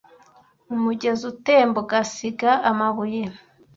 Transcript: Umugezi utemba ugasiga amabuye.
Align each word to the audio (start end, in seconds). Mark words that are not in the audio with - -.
Umugezi 0.73 1.23
utemba 1.31 1.77
ugasiga 1.83 2.51
amabuye. 2.69 3.23